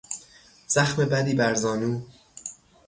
زخم 0.67 1.05
بدی 1.05 1.33
بر 1.33 1.53
زانو 1.55 2.01